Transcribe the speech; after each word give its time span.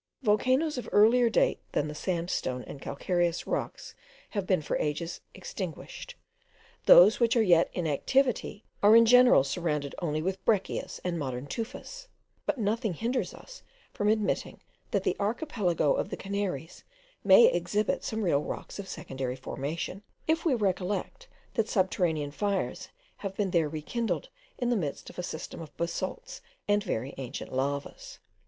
Volcanoes 0.23 0.79
of 0.79 0.89
earlier 0.91 1.29
date 1.29 1.59
than 1.73 1.87
the 1.87 1.93
sandstone 1.93 2.63
and 2.63 2.81
calcareous 2.81 3.45
rocks 3.45 3.93
have 4.31 4.47
been 4.47 4.63
for 4.63 4.75
ages 4.77 5.21
extinguished; 5.35 6.15
those 6.87 7.19
which 7.19 7.35
are 7.35 7.43
yet 7.43 7.69
in 7.71 7.85
activity 7.85 8.63
are 8.81 8.95
in 8.95 9.05
general 9.05 9.43
surrounded 9.43 9.93
only 9.99 10.19
with 10.19 10.43
breccias 10.43 10.99
and 11.03 11.19
modern 11.19 11.45
tufas; 11.45 12.07
but 12.47 12.57
nothing 12.57 12.95
hinders 12.95 13.31
us 13.31 13.61
from 13.93 14.07
admitting, 14.09 14.59
that 14.89 15.03
the 15.03 15.15
archipelago 15.19 15.93
of 15.93 16.09
the 16.09 16.17
Canaries 16.17 16.83
may 17.23 17.45
exhibit 17.45 18.03
some 18.03 18.23
real 18.23 18.41
rocks 18.41 18.79
of 18.79 18.89
secondary 18.89 19.35
formation, 19.35 20.01
if 20.27 20.45
we 20.45 20.55
recollect 20.55 21.27
that 21.53 21.69
subterranean 21.69 22.31
fires 22.31 22.89
have 23.17 23.35
been 23.35 23.51
there 23.51 23.69
rekindled 23.69 24.29
in 24.57 24.71
the 24.71 24.75
midst 24.75 25.11
of 25.11 25.19
a 25.19 25.21
system 25.21 25.61
of 25.61 25.77
basalts 25.77 26.41
and 26.67 26.83
very 26.83 27.13
ancient 27.19 27.53
lavas. 27.53 28.17